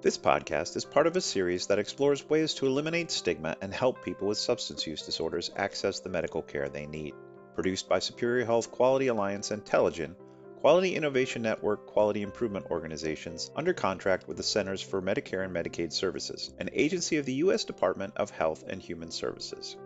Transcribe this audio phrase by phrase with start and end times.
[0.00, 4.04] This podcast is part of a series that explores ways to eliminate stigma and help
[4.04, 7.14] people with substance use disorders access the medical care they need.
[7.56, 10.14] Produced by Superior Health Quality Alliance and Telligen,
[10.60, 15.92] Quality Innovation Network Quality Improvement Organizations, under contract with the Centers for Medicare and Medicaid
[15.92, 17.64] Services, an agency of the U.S.
[17.64, 19.76] Department of Health and Human Services.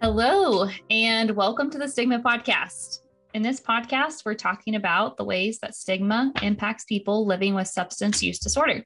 [0.00, 3.00] Hello, and welcome to the Stigma Podcast.
[3.34, 8.22] In this podcast, we're talking about the ways that stigma impacts people living with substance
[8.22, 8.84] use disorder.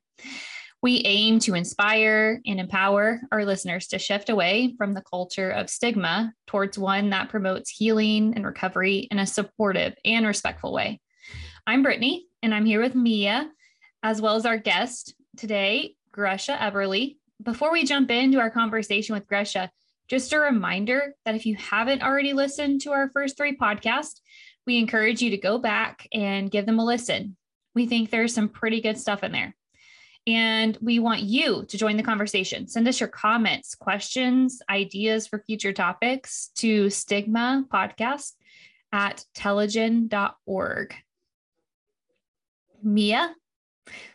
[0.82, 5.70] We aim to inspire and empower our listeners to shift away from the culture of
[5.70, 11.00] stigma towards one that promotes healing and recovery in a supportive and respectful way.
[11.64, 13.48] I'm Brittany, and I'm here with Mia,
[14.02, 17.16] as well as our guest today, Gresha Eberly.
[17.40, 19.68] Before we jump into our conversation with Gresha,
[20.08, 24.20] just a reminder that if you haven't already listened to our first three podcasts,
[24.66, 27.36] we encourage you to go back and give them a listen.
[27.74, 29.54] We think there's some pretty good stuff in there.
[30.26, 32.68] And we want you to join the conversation.
[32.68, 38.32] Send us your comments, questions, ideas for future topics to stigma podcast
[38.92, 40.94] at telligen.org.
[42.84, 43.34] Mia,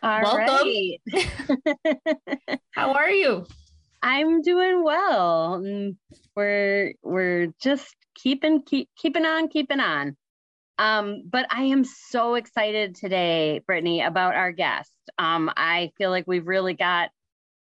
[0.02, 0.68] All welcome.
[0.68, 2.58] right.
[2.70, 3.46] How are you?
[4.02, 5.60] I'm doing well.
[5.62, 5.96] Mm,
[6.36, 10.16] We're we're just keeping keep keeping on, keeping on.
[10.78, 14.92] Um, but I am so excited today, Brittany, about our guest.
[15.18, 17.10] Um, I feel like we've really got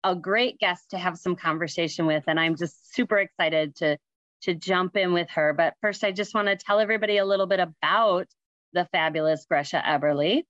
[0.04, 3.98] a great guest to have some conversation with, and I'm just super excited to
[4.42, 5.54] to jump in with her.
[5.54, 8.28] But first, I just want to tell everybody a little bit about
[8.74, 10.42] the fabulous Gresha Eberly.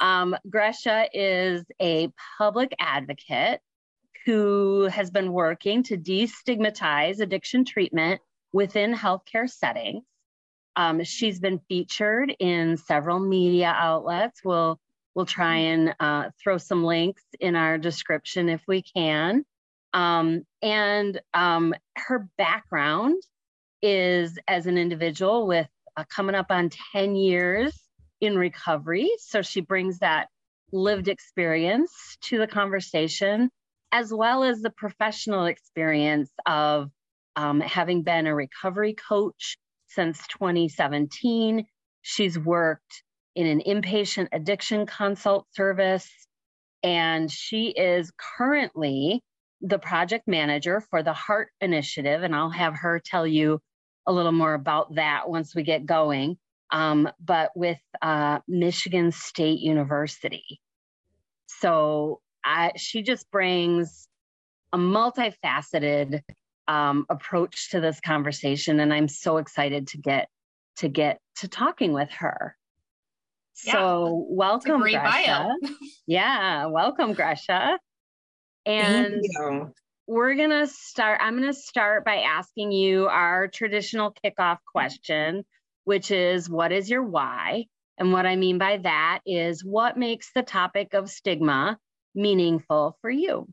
[0.00, 3.60] Um, Gresha is a public advocate
[4.24, 8.20] who has been working to destigmatize addiction treatment
[8.52, 10.04] within healthcare settings.
[10.76, 14.40] Um, she's been featured in several media outlets.
[14.44, 14.78] We'll
[15.14, 19.44] we'll try and uh, throw some links in our description if we can.
[19.92, 23.22] Um, and um, her background
[23.82, 27.78] is as an individual with uh, coming up on 10 years
[28.20, 29.10] in recovery.
[29.18, 30.28] So she brings that
[30.72, 33.50] lived experience to the conversation,
[33.92, 36.90] as well as the professional experience of
[37.36, 41.66] um, having been a recovery coach since 2017.
[42.00, 43.02] She's worked
[43.34, 46.08] in an inpatient addiction consult service,
[46.82, 49.22] and she is currently
[49.60, 52.22] the project manager for the HART Initiative.
[52.22, 53.60] And I'll have her tell you
[54.06, 56.36] a little more about that once we get going.
[56.70, 60.58] Um, but with uh, Michigan State University.
[61.46, 64.08] So I, she just brings
[64.72, 66.22] a multifaceted
[66.68, 70.28] um, approach to this conversation, and I'm so excited to get
[70.76, 72.56] to get to talking with her.
[73.64, 75.02] Yeah, so welcome, Gresha.
[75.02, 75.50] bio.
[76.06, 77.78] Yeah, welcome, Gresha.
[78.66, 79.72] And Thank you.
[80.06, 81.20] we're gonna start.
[81.22, 85.44] I'm gonna start by asking you our traditional kickoff question,
[85.84, 87.66] which is, "What is your why?"
[87.98, 91.78] And what I mean by that is, what makes the topic of stigma
[92.14, 93.48] meaningful for you?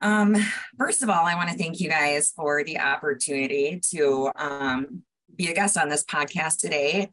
[0.00, 0.36] Um,
[0.78, 5.02] first of all, I want to thank you guys for the opportunity to um,
[5.34, 7.10] be a guest on this podcast today.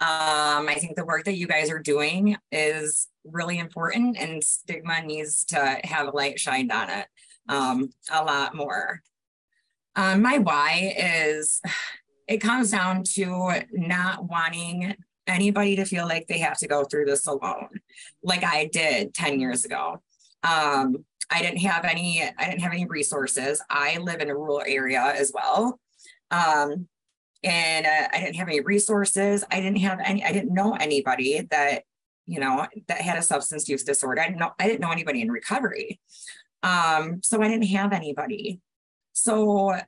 [0.00, 5.02] Um, I think the work that you guys are doing is really important, and stigma
[5.02, 7.06] needs to have a light shined on it
[7.50, 9.02] um, a lot more.
[9.94, 11.60] Um, my why is
[12.26, 14.94] it comes down to not wanting
[15.30, 17.68] anybody to feel like they have to go through this alone,
[18.22, 20.02] like I did 10 years ago.
[20.42, 23.62] Um, I didn't have any, I didn't have any resources.
[23.70, 25.78] I live in a rural area as well.
[26.30, 26.88] Um,
[27.42, 29.44] and uh, I didn't have any resources.
[29.50, 31.84] I didn't have any, I didn't know anybody that,
[32.26, 34.20] you know, that had a substance use disorder.
[34.20, 36.00] I didn't know, I didn't know anybody in recovery.
[36.62, 38.60] Um, so I didn't have anybody.
[39.12, 39.78] So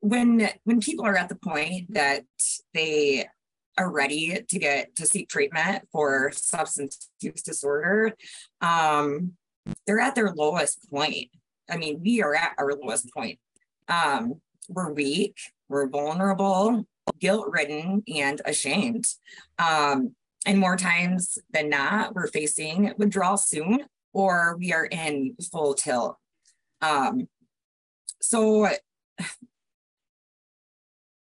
[0.00, 2.24] when when people are at the point that
[2.74, 3.26] they
[3.78, 8.14] are ready to get to seek treatment for substance use disorder,
[8.60, 9.32] um,
[9.86, 11.28] they're at their lowest point.
[11.70, 13.38] I mean, we are at our lowest point.
[13.88, 15.36] Um, we're weak,
[15.68, 16.86] we're vulnerable,
[17.18, 19.06] guilt ridden, and ashamed.
[19.58, 20.14] Um,
[20.46, 26.16] and more times than not, we're facing withdrawal soon, or we are in full tilt.
[26.80, 27.28] Um,
[28.20, 28.68] so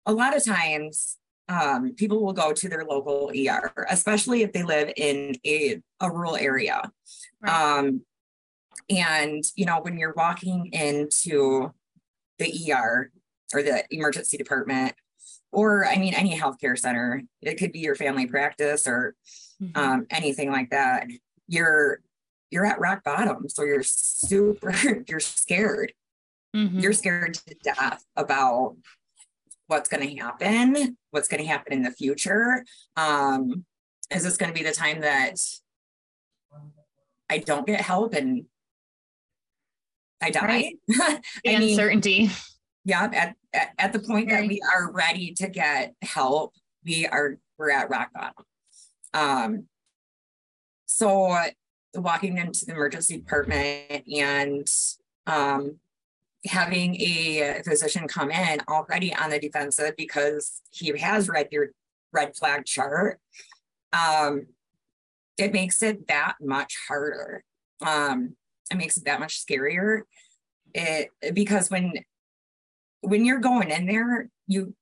[0.05, 1.17] a lot of times
[1.49, 6.09] um, people will go to their local ER, especially if they live in a, a
[6.11, 6.91] rural area.
[7.41, 7.77] Right.
[7.79, 8.01] Um,
[8.89, 11.73] and, you know, when you're walking into
[12.39, 13.11] the ER
[13.53, 14.93] or the emergency department,
[15.51, 19.15] or I mean, any healthcare center, it could be your family practice or
[19.61, 19.77] Mhm.
[19.77, 21.07] um, anything like that.
[21.47, 21.99] You're
[22.49, 24.71] you're at rock bottom, so you're super
[25.07, 25.93] you're scared.
[26.55, 26.81] Mhm.
[26.81, 28.75] You're scared to death about
[29.67, 32.65] what's going to happen, what's going to happen in the future.
[32.95, 33.65] Um,
[34.11, 35.35] is this going to be the time that
[37.29, 38.45] I don't get help and
[40.21, 40.45] I die?
[40.45, 40.75] Right.
[41.01, 42.29] I mean, uncertainty.
[42.85, 46.53] yeah, at, at, at the point that we are ready to get help,
[46.85, 48.45] we are, we're at rock bottom.
[49.13, 49.65] Um,
[50.85, 51.37] so
[51.95, 54.67] walking into the emergency department and,
[55.27, 55.79] um,
[56.45, 61.69] having a physician come in already on the defensive because he has read your
[62.11, 63.19] red flag chart,
[63.93, 64.47] um,
[65.37, 67.43] it makes it that much harder.
[67.81, 68.35] Um,
[68.71, 70.01] it makes it that much scarier.
[70.73, 71.93] It because when
[73.01, 74.75] when you're going in there, you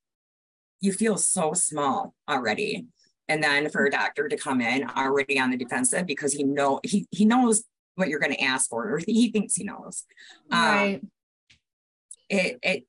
[0.79, 2.87] you feel so small already.
[3.27, 6.79] And then for a doctor to come in already on the defensive because he know
[6.83, 7.63] he he knows
[7.95, 10.05] what you're going to ask for, or he thinks he knows.
[10.51, 11.01] Um, right.
[12.31, 12.83] It it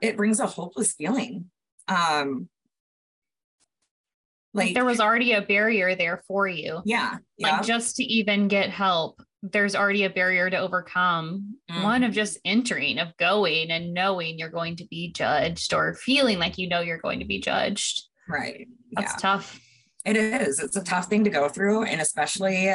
[0.00, 1.50] it brings a hopeless feeling.
[1.88, 2.48] Um
[4.54, 6.80] Like there was already a barrier there for you.
[6.84, 7.56] yeah, yeah.
[7.58, 11.56] Like just to even get help, there's already a barrier to overcome.
[11.68, 12.04] One Mm-hmm.
[12.04, 16.56] of just entering, of going and knowing you're going to be judged or feeling like
[16.58, 18.02] you know you're going to be judged.
[18.28, 18.66] right.
[18.92, 19.18] That's yeah.
[19.18, 19.60] tough.
[20.06, 20.58] It is.
[20.60, 22.70] It's a tough thing to go through, and especially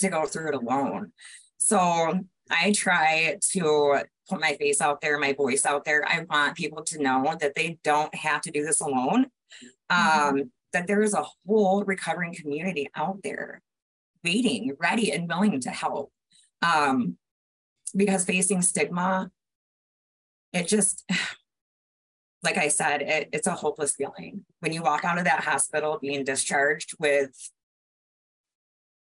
[0.00, 1.12] to go through it alone.
[1.58, 2.20] So
[2.50, 6.04] I try to put my face out there, my voice out there.
[6.06, 9.26] I want people to know that they don't have to do this alone.
[9.88, 13.62] Um, that there is a whole recovering community out there
[14.24, 16.12] waiting, ready, and willing to help.
[16.62, 17.16] Um,
[17.94, 19.30] because facing stigma,
[20.52, 21.04] it just
[22.42, 24.44] like I said, it, it's a hopeless feeling.
[24.60, 27.32] When you walk out of that hospital being discharged with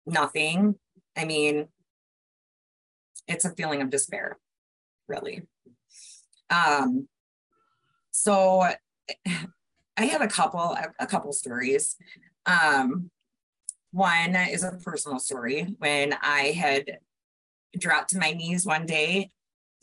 [0.06, 0.76] nothing,
[1.18, 1.68] I mean,
[3.28, 4.38] it's a feeling of despair,
[5.08, 5.44] really.
[6.50, 7.08] Um,
[8.12, 8.62] so
[9.98, 11.96] I have a couple, a couple stories.
[12.46, 13.12] Um,
[13.92, 16.98] one is a personal story when I had
[17.78, 19.30] dropped to my knees one day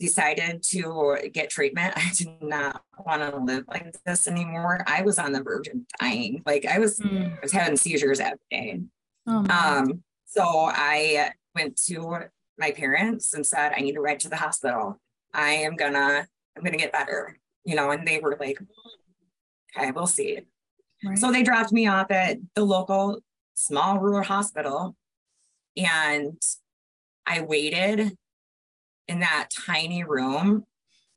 [0.01, 1.93] decided to get treatment.
[1.95, 4.83] I did not want to live like this anymore.
[4.85, 6.41] I was on the verge of dying.
[6.45, 7.37] Like I was, Mm.
[7.37, 8.81] I was having seizures every day.
[9.27, 9.45] Oh.
[9.49, 12.25] Um, so I went to
[12.57, 14.99] my parents and said, I need to ride to the hospital.
[15.33, 18.59] I am gonna, I'm gonna get better, you know, and they were like,
[19.77, 20.39] okay, we'll see.
[21.03, 21.17] Right.
[21.17, 23.21] So they dropped me off at the local
[23.53, 24.95] small rural hospital.
[25.77, 26.41] And
[27.25, 28.17] I waited
[29.07, 30.65] in that tiny room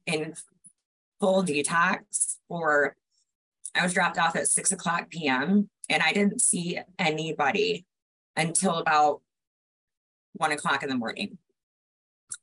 [0.07, 0.35] in
[1.21, 2.97] full detox for,
[3.75, 7.85] I was dropped off at six o'clock PM and I didn't see anybody
[8.37, 9.21] until about
[10.35, 11.39] one o'clock in the morning.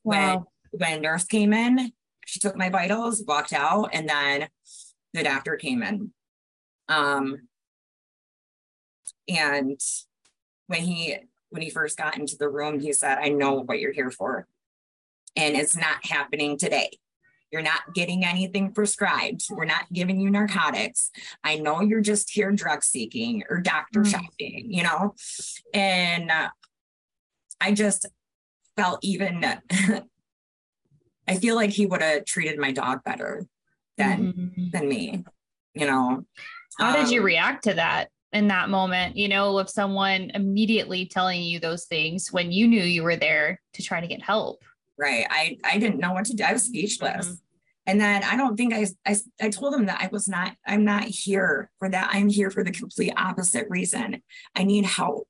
[0.03, 0.35] wow.
[0.35, 0.44] When
[0.79, 1.91] a nurse came in,
[2.25, 4.47] she took my vitals, walked out, and then
[5.13, 6.13] the doctor came in.
[6.88, 7.47] Um,
[9.27, 9.79] and
[10.68, 11.18] when he
[11.50, 14.47] when he first got into the room, he said, "I know what you're here for,
[15.35, 16.91] and it's not happening today.
[17.51, 19.44] You're not getting anything prescribed.
[19.49, 21.11] We're not giving you narcotics.
[21.44, 24.11] I know you're just here drug seeking or doctor Mm.
[24.11, 25.16] shopping, you know."
[25.73, 26.49] And uh,
[27.59, 28.07] I just
[28.78, 29.45] felt even.
[31.31, 33.47] I feel like he would have treated my dog better
[33.97, 34.71] than Mhm.
[34.71, 35.23] than me,
[35.73, 36.26] you know.
[36.78, 39.16] How did you Um, react to that in that moment?
[39.16, 43.61] You know, of someone immediately telling you those things when you knew you were there
[43.73, 44.61] to try to get help.
[44.97, 45.26] Right.
[45.30, 46.44] I I didn't know what to do.
[46.44, 47.28] I was speechless.
[47.28, 47.38] Mhm.
[47.88, 50.83] And then I don't think I, I I told him that I was not I'm
[50.83, 52.09] not here for that.
[52.11, 54.21] I'm here for the complete opposite reason.
[54.54, 55.28] I need help.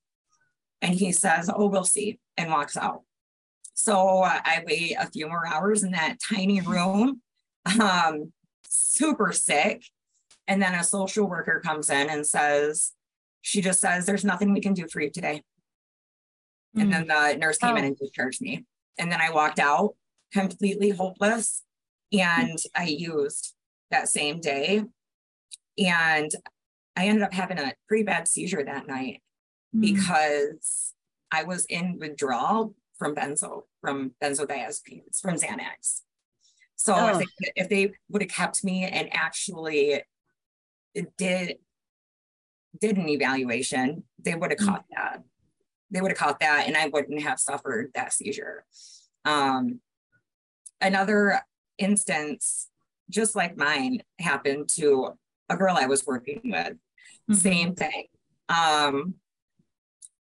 [0.81, 3.03] And he says, "Oh, we'll see," and walks out.
[3.73, 7.21] So I wait a few more hours in that tiny room,
[7.81, 8.31] um,
[8.67, 9.83] super sick.
[10.47, 12.91] And then a social worker comes in and says,
[13.41, 15.43] she just says, "There's nothing we can do for you today."
[16.75, 16.91] And Mm.
[16.91, 17.87] then the nurse came in Oh.
[17.87, 18.65] and discharged me.
[18.97, 19.95] And then I walked out
[20.31, 21.63] completely hopeless.
[22.13, 23.55] And I used
[23.89, 24.83] that same day.
[25.77, 26.31] And
[26.95, 29.23] I ended up having a pretty bad seizure that night
[29.75, 29.81] Mm.
[29.81, 30.93] because
[31.31, 36.01] I was in withdrawal from benzo, from benzodiazepines, from Xanax.
[36.75, 37.17] So if Oh.
[37.17, 40.03] they, if they would have kept me and actually
[41.17, 41.58] did
[42.79, 44.65] did an evaluation, they would have Mm.
[44.67, 45.24] caught that.
[45.89, 48.65] They would have caught that, and I wouldn't have suffered that seizure.
[49.25, 49.81] Um,
[50.79, 51.41] another
[51.79, 52.70] instance,
[53.10, 55.17] just like mine, happened to
[55.50, 56.77] a girl I was working with.
[56.77, 57.34] Mm-hmm.
[57.34, 58.05] Same thing.
[58.48, 59.15] Um,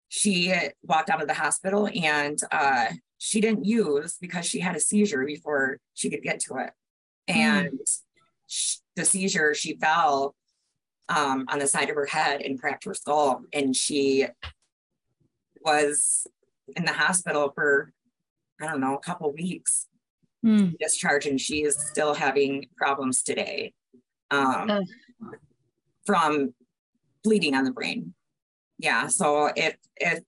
[0.10, 2.88] she walked out of the hospital and uh,
[3.20, 6.72] she didn't use because she had a seizure before she could get to it.
[7.30, 7.40] Hmm.
[7.40, 8.02] And mm.
[8.48, 10.36] she, the seizure, she fell
[11.08, 13.44] um, on the side of her head and cracked her skull.
[13.54, 14.26] And she
[15.64, 16.28] was
[16.76, 17.94] in the hospital for,
[18.60, 19.88] I don't know, a couple weeks
[20.46, 20.76] mm.
[20.80, 23.74] discharged, and she is still having problems today
[24.32, 24.82] um, uh.
[26.06, 26.54] from
[27.24, 28.14] bleeding on the brain.
[28.80, 29.08] Yeah.
[29.08, 30.24] So if if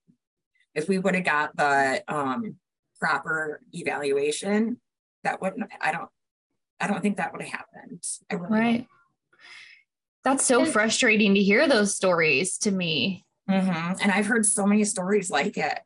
[0.76, 2.58] if we would have got the um,
[3.00, 4.80] proper evaluation,
[5.24, 6.10] that wouldn't have, I don't
[6.80, 8.04] I don't think that would have happened.
[8.32, 8.78] Really right.
[8.78, 8.88] Don't.
[10.24, 13.26] That's so frustrating to hear those stories to me.
[13.50, 14.02] Mm-hmm.
[14.02, 15.80] And I've heard so many stories like it.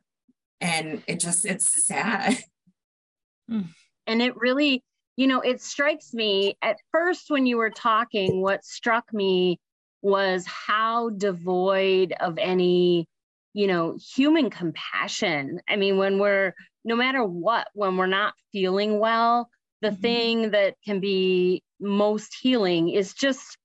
[0.60, 2.38] And it just, it's sad.
[3.48, 3.62] Hmm.
[4.08, 4.84] And it really,
[5.16, 9.58] you know, it strikes me at first when you were talking, what struck me
[10.06, 13.08] was how devoid of any,
[13.54, 15.60] you know, human compassion.
[15.68, 19.48] I mean, when we're, no matter what, when we're not feeling well,
[19.82, 20.00] the mm-hmm.
[20.00, 23.58] thing that can be most healing is just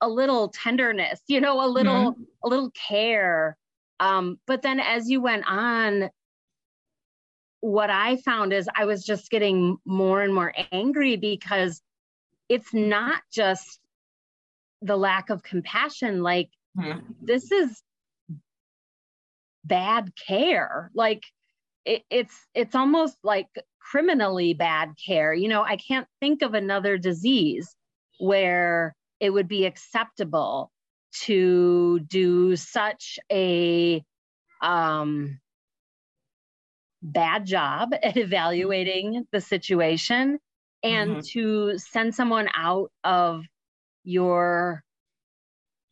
[0.00, 2.22] a little tenderness you know a little mm-hmm.
[2.44, 3.56] a little care
[3.98, 6.08] um but then as you went on
[7.60, 11.82] what i found is i was just getting more and more angry because
[12.48, 13.80] it's not just
[14.82, 17.00] the lack of compassion like mm-hmm.
[17.20, 17.82] this is
[19.64, 21.22] bad care like
[21.84, 23.48] it, it's it's almost like
[23.80, 27.74] criminally bad care you know i can't think of another disease
[28.18, 30.70] where it would be acceptable
[31.12, 34.02] to do such a
[34.62, 35.40] um,
[37.02, 40.38] bad job at evaluating the situation
[40.82, 41.20] and mm-hmm.
[41.20, 43.42] to send someone out of
[44.08, 44.82] your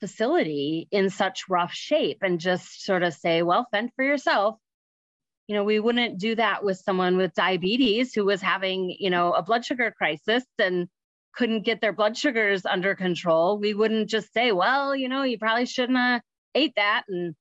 [0.00, 4.56] facility in such rough shape and just sort of say, well, fend for yourself.
[5.48, 9.32] You know, we wouldn't do that with someone with diabetes who was having, you know,
[9.32, 10.88] a blood sugar crisis and
[11.36, 15.38] couldn't get their blood sugars under control, we wouldn't just say, well, you know, you
[15.38, 16.22] probably shouldn't have
[16.54, 17.34] ate that and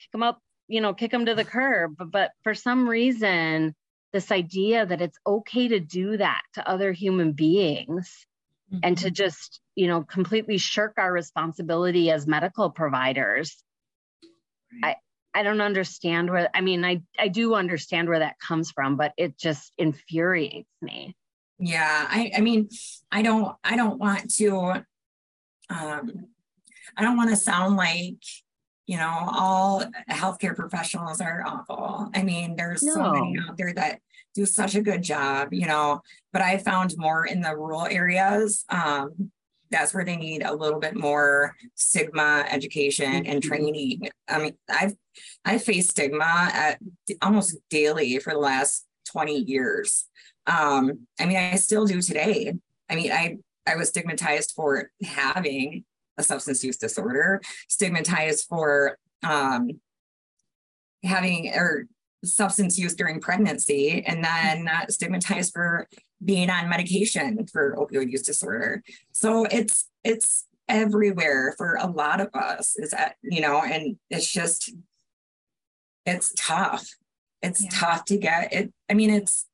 [0.00, 1.94] kick them up, you know, kick them to the curb.
[2.10, 3.74] But, for some reason,
[4.12, 8.26] this idea that it's okay to do that to other human beings
[8.72, 8.80] mm-hmm.
[8.82, 9.14] and to mm-hmm.
[9.14, 13.62] just, you know, completely shirk our responsibility as medical providers.
[14.82, 14.96] I,
[15.32, 19.12] I don't understand where I mean I I do understand where that comes from, but
[19.16, 21.16] it just infuriates me.
[21.58, 22.68] Yeah, I, I mean,
[23.12, 24.84] I don't, I don't want to,
[25.70, 26.26] um,
[26.96, 28.16] I don't want to sound like,
[28.86, 32.10] you know, all healthcare professionals are awful.
[32.14, 32.94] I mean, there's no.
[32.94, 34.00] so many out there that
[34.34, 38.64] do such a good job, you know, but I found more in the rural areas.
[38.68, 39.30] Um,
[39.70, 43.48] that's where they need a little bit more stigma education and mm-hmm.
[43.48, 44.08] training.
[44.28, 44.94] I mean, I've
[45.44, 46.78] I faced stigma at
[47.22, 50.06] almost daily for the last 20 years.
[50.46, 52.52] Um, I mean, I still do today.
[52.88, 55.84] I mean, I I was stigmatized for having
[56.18, 59.70] a substance use disorder, stigmatized for um,
[61.02, 61.86] having or
[62.24, 65.88] substance use during pregnancy, and then uh, stigmatized for
[66.24, 68.82] being on medication for opioid use disorder.
[69.12, 72.76] So it's it's everywhere for a lot of us.
[72.76, 74.72] Is that you know, and it's just
[76.06, 76.88] it's tough.
[77.42, 77.70] It's yeah.
[77.72, 78.72] tough to get it.
[78.90, 79.46] I mean, it's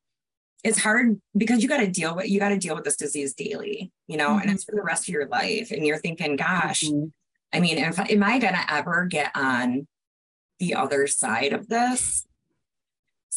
[0.62, 3.34] it's hard because you got to deal with you got to deal with this disease
[3.34, 4.42] daily you know mm-hmm.
[4.42, 7.06] and it's for the rest of your life and you're thinking gosh mm-hmm.
[7.52, 9.86] i mean if, am i going to ever get on
[10.58, 12.26] the other side of this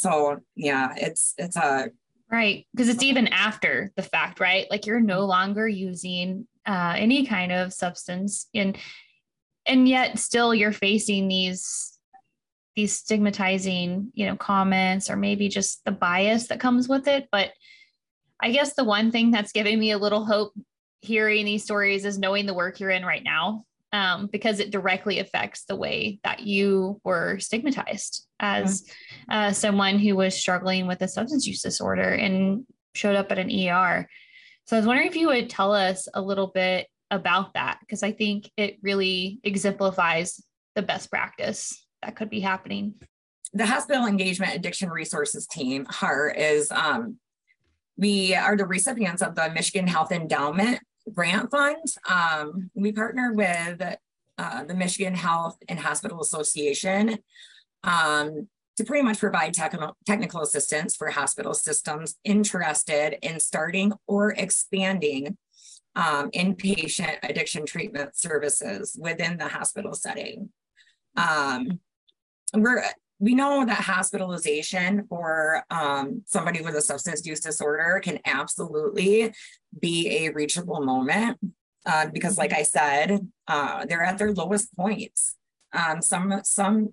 [0.03, 1.89] so yeah it's it's a
[2.31, 7.25] right because it's even after the fact right like you're no longer using uh, any
[7.25, 8.77] kind of substance and
[9.65, 11.93] and yet still you're facing these
[12.75, 17.27] these stigmatizing, you know, comments or maybe just the bias that comes with it.
[17.31, 17.51] But
[18.39, 20.53] I guess the one thing that's giving me a little hope
[21.01, 25.19] hearing these stories is knowing the work you're in right now, um, because it directly
[25.19, 28.85] affects the way that you were stigmatized as
[29.29, 33.51] uh, someone who was struggling with a substance use disorder and showed up at an
[33.51, 34.09] ER.
[34.65, 38.01] So I was wondering if you would tell us a little bit about that, because
[38.01, 42.95] I think it really exemplifies the best practice that could be happening.
[43.53, 47.17] The Hospital Engagement Addiction Resources Team, HART, is um,
[47.95, 50.79] we are the recipients of the Michigan Health Endowment
[51.11, 51.85] Grant Fund.
[52.09, 53.81] Um, we partner with
[54.37, 57.17] uh, the Michigan Health and Hospital Association
[57.83, 64.31] um, to pretty much provide technical, technical assistance for hospital systems interested in starting or
[64.31, 65.37] expanding
[65.95, 70.49] um, inpatient addiction treatment services within the hospital setting.
[71.15, 71.79] Um,
[72.55, 72.83] we're
[73.23, 79.33] we know that hospitalization for um, somebody with a substance use disorder can absolutely
[79.79, 81.39] be a reachable moment
[81.85, 85.37] uh, because, like I said, uh, they're at their lowest points.
[85.71, 86.89] Um, some some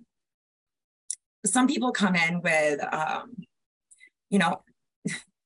[1.45, 3.33] some people come in with, um,
[4.29, 4.63] you know,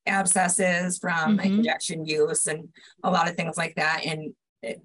[0.06, 1.48] abscesses from mm-hmm.
[1.48, 2.70] injection use and
[3.04, 4.06] a lot of things like that.
[4.06, 4.82] And it,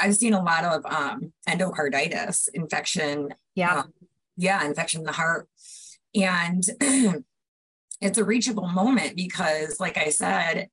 [0.00, 3.34] I've seen a lot of um, endocarditis infection.
[3.54, 3.82] Yeah.
[4.36, 5.48] Yeah, infection in the heart.
[6.14, 6.62] And
[8.00, 10.68] it's a reachable moment because, like I said,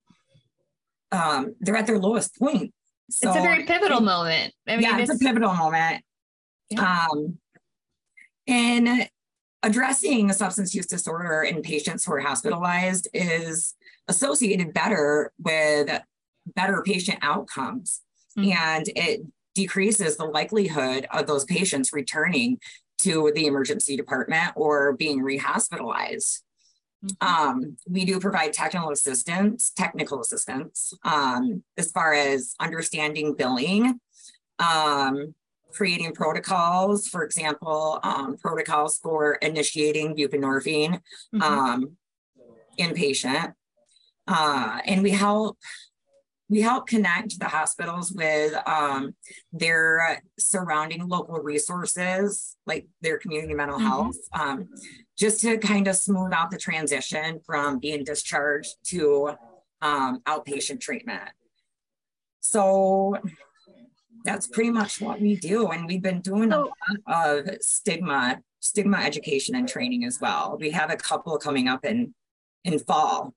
[1.11, 2.73] um, they're at their lowest point.
[3.09, 4.53] So, it's a very pivotal moment.
[4.67, 6.03] I mean, yeah, it's, it's a pivotal moment.
[6.69, 7.07] Yeah.
[7.11, 7.37] Um,
[8.47, 9.07] and
[9.61, 13.75] addressing a substance use disorder in patients who are hospitalized is
[14.07, 16.01] associated better with
[16.55, 18.01] better patient outcomes.
[18.37, 18.51] Mm-hmm.
[18.51, 19.21] And it
[19.55, 22.57] decreases the likelihood of those patients returning
[23.03, 26.41] to the emergency department or being rehospitalized.
[27.03, 27.27] Mm-hmm.
[27.27, 33.99] Um, we do provide technical assistance, technical assistance, um, as far as understanding billing,
[34.59, 35.35] um,
[35.73, 41.01] creating protocols, for example, um, protocols for initiating buprenorphine
[41.33, 41.41] mm-hmm.
[41.41, 41.97] um,
[42.79, 43.53] inpatient.
[44.27, 45.57] Uh, and we help
[46.49, 49.15] we help connect the hospitals with um,
[49.51, 53.87] their surrounding local resources, like their community mental mm-hmm.
[53.87, 54.67] health, um,
[55.17, 59.31] just to kind of smooth out the transition from being discharged to
[59.81, 61.29] um, outpatient treatment.
[62.41, 63.17] So
[64.25, 65.67] that's pretty much what we do.
[65.67, 70.57] And we've been doing a lot of stigma, stigma education and training as well.
[70.59, 72.13] We have a couple coming up in
[72.63, 73.33] in fall,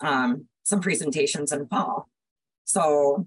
[0.00, 2.08] um, some presentations in fall.
[2.64, 3.26] So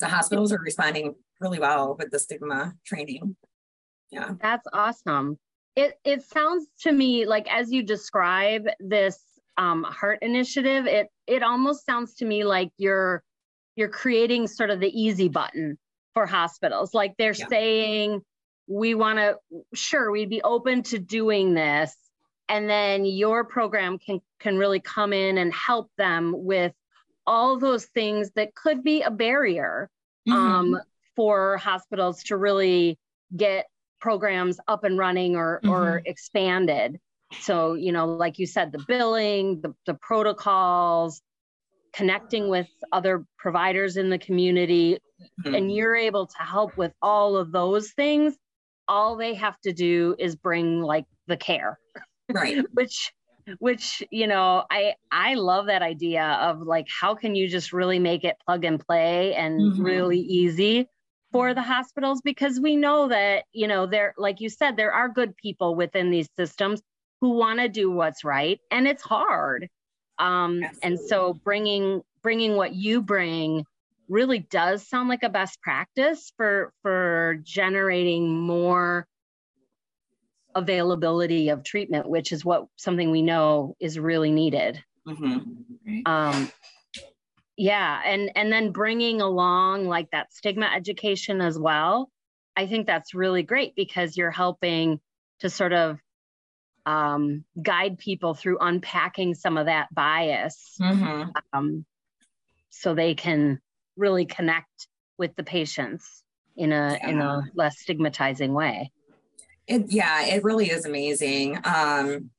[0.00, 3.36] the hospitals are responding really well with the stigma training.
[4.10, 4.32] Yeah.
[4.40, 5.38] That's awesome.
[5.76, 9.18] It it sounds to me like as you describe this
[9.56, 13.22] um, HART initiative, it it almost sounds to me like you're
[13.76, 15.78] you're creating sort of the easy button
[16.12, 16.94] for hospitals.
[16.94, 17.48] Like they're yeah.
[17.48, 18.22] saying,
[18.66, 19.36] we want to,
[19.74, 21.94] sure, we'd be open to doing this.
[22.48, 26.72] And then your program can can really come in and help them with
[27.26, 29.88] all those things that could be a barrier
[30.28, 30.38] mm-hmm.
[30.38, 30.80] um,
[31.16, 32.98] for hospitals to really
[33.36, 33.66] get
[34.00, 35.70] programs up and running or mm-hmm.
[35.70, 36.98] or expanded.
[37.40, 41.20] So, you know, like you said, the billing, the, the protocols,
[41.92, 44.98] connecting with other providers in the community,
[45.40, 45.54] mm-hmm.
[45.54, 48.36] and you're able to help with all of those things.
[48.86, 51.78] All they have to do is bring like the care.
[52.32, 52.64] Right.
[52.72, 53.12] which
[53.58, 57.98] which you know i i love that idea of like how can you just really
[57.98, 59.82] make it plug and play and mm-hmm.
[59.82, 60.88] really easy
[61.34, 62.20] for the hospitals?
[62.22, 66.10] Because we know that you know there like you said there are good people within
[66.10, 66.80] these systems
[67.20, 69.68] who want to do what's right and it's hard.
[70.20, 73.64] Um, and so bringing bringing what you bring
[74.08, 79.08] really does sound like a best practice for for generating more
[80.54, 86.00] availability of treatment which is what something we know is really needed mm-hmm.
[86.06, 86.50] um,
[87.56, 92.10] yeah and and then bringing along like that stigma education as well
[92.56, 95.00] i think that's really great because you're helping
[95.40, 95.98] to sort of
[96.86, 101.30] um, guide people through unpacking some of that bias mm-hmm.
[101.54, 101.86] um,
[102.68, 103.58] so they can
[103.96, 106.22] really connect with the patients
[106.56, 107.08] in a yeah.
[107.08, 108.90] in a less stigmatizing way
[109.66, 112.30] it, yeah it really is amazing um,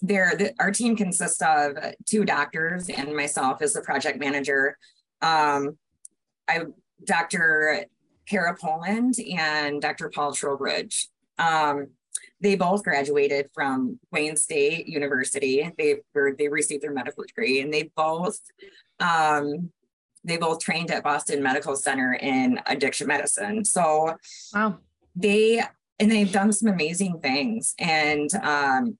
[0.00, 4.76] there the, our team consists of two doctors and myself as the project manager
[5.20, 5.76] um,
[6.48, 6.60] i
[7.04, 7.86] dr
[8.26, 11.08] cara poland and dr paul trowbridge
[11.38, 11.88] um,
[12.40, 15.70] they both graduated from Wayne State University.
[15.78, 18.38] They were they received their medical degree, and they both
[18.98, 19.70] um,
[20.24, 23.64] they both trained at Boston Medical Center in addiction medicine.
[23.64, 24.16] So
[24.54, 24.78] wow.
[25.14, 25.62] they
[26.02, 27.74] and they've done some amazing things.
[27.78, 28.98] And um,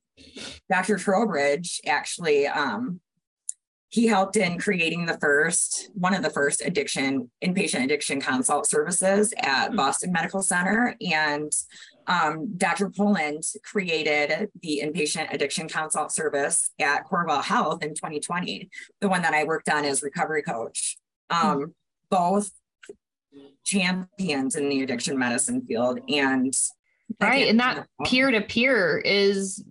[0.70, 0.96] Dr.
[0.96, 3.00] Trowbridge actually um,
[3.88, 9.34] he helped in creating the first one of the first addiction inpatient addiction consult services
[9.38, 9.76] at mm-hmm.
[9.76, 11.52] Boston Medical Center and
[12.06, 12.88] um, Dr.
[12.88, 19.34] Poland created the inpatient addiction consult service at Corewell Health in 2020, the one that
[19.34, 20.96] I worked on as recovery coach.
[21.30, 21.70] Um, mm-hmm.
[22.10, 22.52] Both
[23.64, 26.00] champions in the addiction medicine field.
[26.08, 26.52] And
[27.20, 27.48] right.
[27.48, 29.64] And that peer to peer is,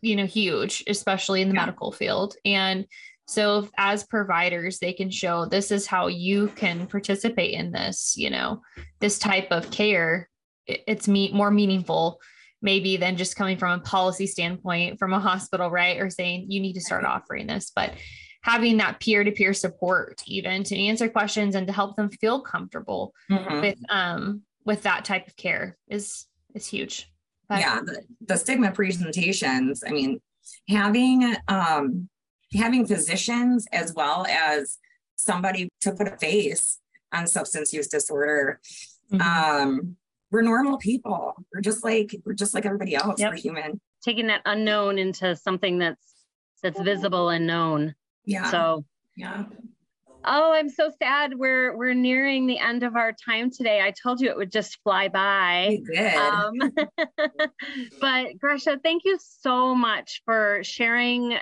[0.00, 1.66] you know, huge, especially in the yeah.
[1.66, 2.36] medical field.
[2.44, 2.86] And
[3.26, 8.14] So, if, as providers, they can show this is how you can participate in this,
[8.16, 8.60] you know,
[9.00, 10.28] this type of care.
[10.66, 12.20] It's me- more meaningful,
[12.60, 16.00] maybe, than just coming from a policy standpoint from a hospital, right?
[16.00, 17.72] Or saying you need to start offering this.
[17.74, 17.94] But
[18.42, 22.42] having that peer to peer support, even to answer questions and to help them feel
[22.42, 23.60] comfortable mm-hmm.
[23.60, 27.10] with um, with that type of care is is huge.
[27.48, 29.84] But, yeah, the, the stigma presentations.
[29.86, 30.20] I mean,
[30.68, 32.08] having um,
[32.54, 34.78] having physicians as well as
[35.16, 36.78] somebody to put a face
[37.12, 38.60] on substance use disorder.
[39.12, 39.20] Mm-hmm.
[39.20, 39.96] Um,
[40.30, 41.34] we're normal people.
[41.52, 43.20] We're just like we're just like everybody else.
[43.20, 43.30] Yep.
[43.30, 43.80] We're human.
[44.02, 46.14] Taking that unknown into something that's
[46.62, 47.94] that's visible and known.
[48.24, 48.50] Yeah.
[48.50, 48.84] So
[49.16, 49.44] yeah.
[50.26, 51.34] Oh, I'm so sad.
[51.36, 53.80] We're we're nearing the end of our time today.
[53.80, 55.78] I told you it would just fly by.
[55.78, 56.14] You did.
[56.14, 56.52] Um,
[58.00, 61.36] but Gresha, thank you so much for sharing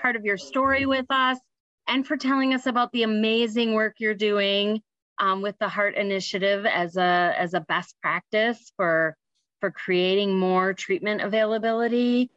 [0.00, 1.38] part of your story with us
[1.86, 4.82] and for telling us about the amazing work you're doing
[5.18, 9.16] um, with the HART Initiative as a as a best practice for
[9.60, 12.30] for creating more treatment availability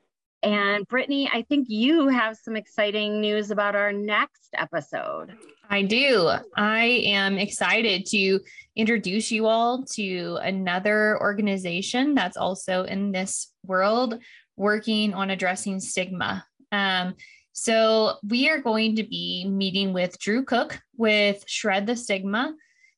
[0.44, 5.36] and Brittany, I think you have some exciting news about our next episode.
[5.70, 6.32] I do.
[6.56, 8.40] I am excited to
[8.76, 14.20] introduce you all to another organization that's also in this world
[14.58, 16.46] working on addressing stigma.
[16.72, 17.16] Um,
[17.54, 22.56] so, we are going to be meeting with Drew Cook with Shred the Stigma,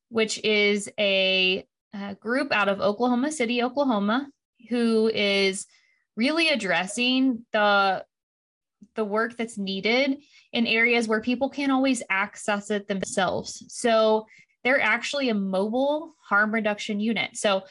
[0.09, 4.29] which is a, a group out of Oklahoma City, Oklahoma,
[4.69, 5.65] who is
[6.15, 8.05] really addressing the
[8.95, 10.17] the work that's needed
[10.51, 13.63] in areas where people can't always access it themselves.
[13.69, 14.27] So
[14.63, 17.35] they're actually a mobile harm reduction unit.
[17.37, 17.63] So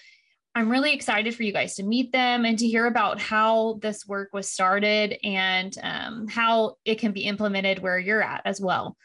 [0.54, 4.06] I'm really excited for you guys to meet them and to hear about how this
[4.06, 8.96] work was started and um, how it can be implemented where you're at as well.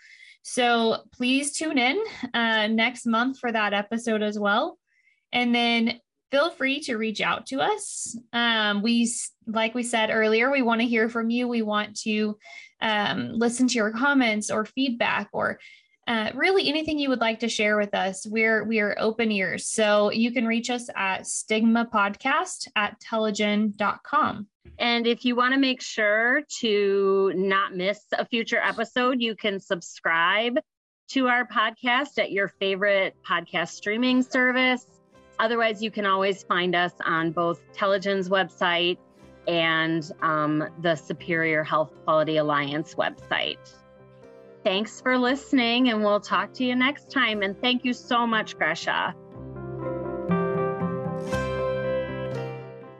[0.41, 2.01] So please tune in
[2.33, 4.77] uh, next month for that episode as well.
[5.31, 5.99] And then
[6.31, 8.17] feel free to reach out to us.
[8.33, 9.09] Um, we,
[9.45, 11.47] like we said earlier, we want to hear from you.
[11.47, 12.37] We want to
[12.81, 15.59] um, listen to your comments or feedback or
[16.07, 18.25] uh, really anything you would like to share with us.
[18.25, 19.67] We're we are open ears.
[19.67, 24.47] So you can reach us at stigma podcast at telligen.com.
[24.79, 29.59] And if you want to make sure to not miss a future episode, you can
[29.59, 30.59] subscribe
[31.09, 34.85] to our podcast at your favorite podcast streaming service
[35.39, 38.97] Otherwise, you can always find us on both Telligen's website
[39.47, 43.57] and um, the Superior Health Quality Alliance website.
[44.63, 47.41] Thanks for listening, and we'll talk to you next time.
[47.41, 49.13] And thank you so much, Gresha.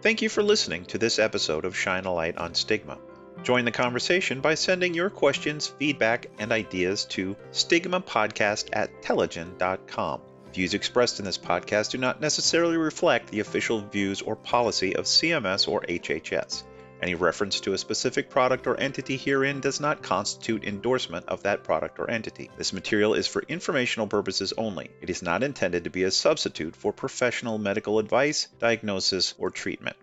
[0.02, 2.98] Thank you for listening to this episode of Shine a Light on Stigma.
[3.44, 10.22] Join the conversation by sending your questions, feedback, and ideas to stigmapodcast at telligen.com.
[10.58, 15.06] Views expressed in this podcast do not necessarily reflect the official views or policy of
[15.06, 16.64] CMS or HHS.
[17.00, 21.64] Any reference to a specific product or entity herein does not constitute endorsement of that
[21.64, 22.50] product or entity.
[22.58, 24.90] This material is for informational purposes only.
[25.00, 29.96] It is not intended to be a substitute for professional medical advice, diagnosis, or treatment.